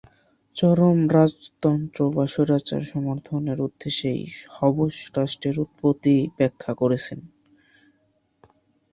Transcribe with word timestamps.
চরম 0.55 0.99
রাজতন্ত্র 1.09 1.99
বা 2.15 2.25
স্বৈরাচার 2.27 2.81
সমর্থনের 2.83 3.59
উদ্দেশ্যেই 3.61 4.23
হবস 4.57 4.95
রাষ্ট্রের 5.17 5.55
উৎপত্তি 5.59 6.15
ব্যাখ্যা 6.37 6.73
করেছেন। 6.73 7.19